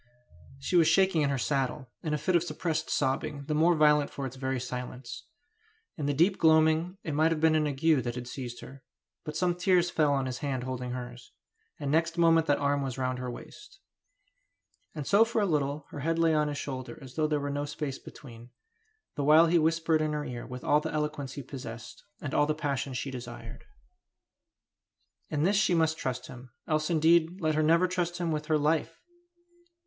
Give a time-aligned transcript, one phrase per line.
[0.57, 4.09] She was shaking in her saddle, in a fit of suppressed sobbing the more violent
[4.09, 5.27] for its very silence.
[5.95, 8.83] In the deep gloaming it might have been an ague that had seized her;
[9.23, 11.33] but some tears fell upon his hand holding hers;
[11.79, 13.79] and next moment that arm was round her waist.
[14.95, 14.97] Luckily the horses were tired out.
[14.97, 17.51] And so for a little her head lay on his shoulder as though there were
[17.51, 18.49] no space between,
[19.13, 22.47] the while he whispered in her ear with all the eloquence he possessed, and all
[22.47, 23.65] the passion she desired.
[25.29, 28.57] In this she must trust him, else indeed let her never trust him with her
[28.57, 28.99] life!